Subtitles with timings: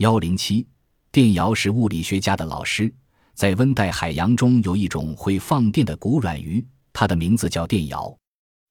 [0.00, 0.66] 幺零七，
[1.12, 2.90] 电窑是物理学家的老师。
[3.34, 8.16] 在温带海洋中有一种会放电的骨软鱼，它的名字叫电窑。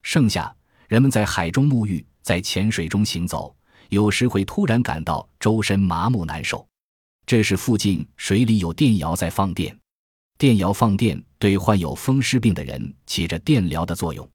[0.02, 0.52] 盛夏，
[0.88, 3.55] 人们在海中沐浴，在浅水中行走，
[3.89, 6.68] 有时会突然感到周身麻木难受，
[7.28, 9.77] 这是附近水里有电窑在放电。
[10.39, 14.27] 电窑放电对患有风湿病的人起着电疗的作用。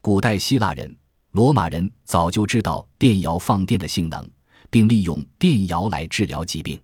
[0.00, 0.92] 古代希腊人、
[1.30, 4.28] 罗马人早就知道电窑放电的性能，
[4.72, 6.80] 并利用电窑来治疗疾病。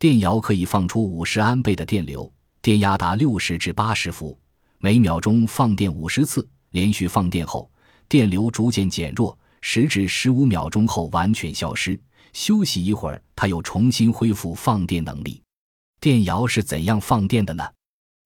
[0.00, 4.36] 电窑可以放出五十安倍的电流，电压达六十至八十伏，
[4.78, 6.46] 每秒钟放电五十次。
[6.70, 7.70] 连续放电后，
[8.08, 12.00] 电流逐渐减弱，十至十五秒钟后完全消失。
[12.32, 15.40] 休息一会儿，它又重新恢复放电能力。
[16.00, 17.64] 电窑是怎样放电的呢？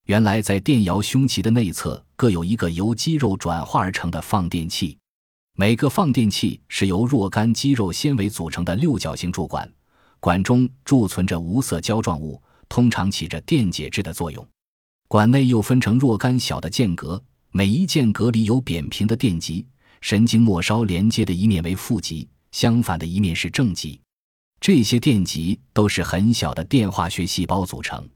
[0.07, 4.99] 原来，在电窑胸鳍的内侧各有一个由肌肉转化而成的放电器，
[5.57, 9.73] 每个放电器是由若干肌肉纤维组成的六角形柱管。
[10.19, 14.45] 管中贮存着无色胶状物，通常起着电解质的作用。
[15.07, 19.65] 管内又分成若干小的间隔，每一间隔里有扁平的电极，
[20.01, 24.01] 神经末梢连接的一面为负极，相反的一面是正极。
[24.59, 28.09] 这些电极都是很小的电化学细胞组成。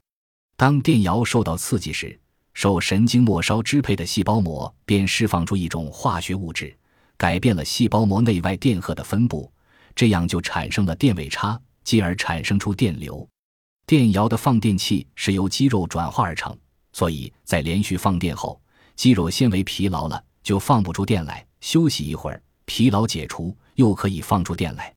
[0.56, 2.18] 当电窑受到刺激时，
[2.52, 6.76] 受神经末梢支配的细胞膜便释放出一种化学物质，
[7.18, 9.52] 改变了细胞膜内外电荷的分布，
[9.94, 11.60] 这样就产生了电位差。
[11.84, 13.26] 进而产生出电流。
[13.86, 16.54] 电窑的放电器是由肌肉转化而成，
[16.92, 18.60] 所以在连续放电后，
[18.94, 21.42] 肌肉纤维疲劳了，就放不出电来。
[21.62, 24.94] 休息一会儿，疲劳解除，又可以放出电来。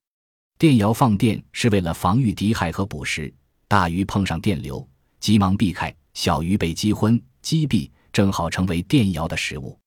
[0.60, 3.34] 电窑放电是为了防御敌害和捕食。
[3.70, 4.86] 大鱼碰上电流，
[5.22, 9.80] 急忙避开；小鱼被击昏、击毙，正好成为电窑的食物。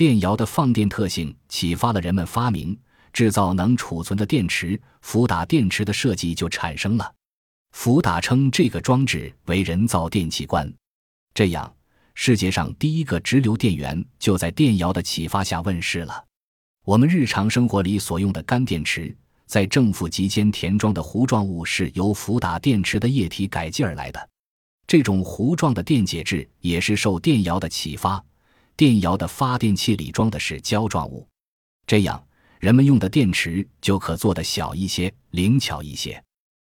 [0.00, 2.74] 电窑的放电特性启发了人们发明。
[3.12, 7.12] 制造能储存的电池，福打电池的设计就产生了。
[7.72, 10.72] 福打称这个装置为人造电气罐。
[11.34, 11.70] 这样，
[12.14, 16.24] 世界上第一个直流电源就在电窑的启发下问世了。
[16.86, 19.14] 我们日常生活里所用的干电池，
[19.44, 24.30] 在正负极间填装的糊状物是由福打电池的液体改进而来的。
[24.86, 28.24] 这种糊状的电解质也是受电窑的启发。
[28.80, 31.28] 电窑的发电器里装的是胶状物，
[31.86, 32.26] 这样。
[32.60, 36.24] 人们用的电池就可做得小一些、灵巧一些。